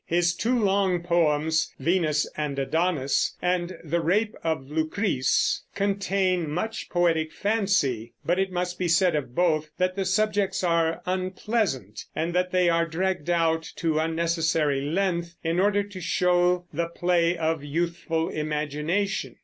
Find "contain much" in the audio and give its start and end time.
5.75-6.89